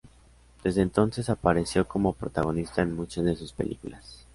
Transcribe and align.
Desde 0.63 0.81
entonces 0.81 1.29
apareció 1.29 1.87
como 1.87 2.13
protagonista 2.13 2.81
en 2.81 2.95
muchas 2.95 3.23
de 3.23 3.35
sus 3.35 3.53
películas. 3.53 4.25